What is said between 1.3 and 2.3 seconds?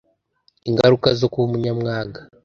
kuba umunyamwaga